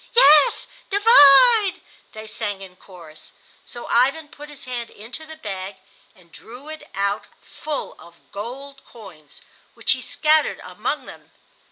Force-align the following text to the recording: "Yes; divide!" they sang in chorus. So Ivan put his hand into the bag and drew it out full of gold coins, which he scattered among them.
"Yes; 0.15 0.65
divide!" 0.89 1.79
they 2.13 2.25
sang 2.25 2.63
in 2.63 2.75
chorus. 2.75 3.33
So 3.67 3.85
Ivan 3.85 4.29
put 4.29 4.49
his 4.49 4.65
hand 4.65 4.89
into 4.89 5.27
the 5.27 5.35
bag 5.37 5.75
and 6.15 6.31
drew 6.31 6.69
it 6.69 6.89
out 6.95 7.27
full 7.43 7.95
of 7.99 8.31
gold 8.31 8.81
coins, 8.83 9.43
which 9.75 9.91
he 9.91 10.01
scattered 10.01 10.59
among 10.63 11.05
them. 11.05 11.29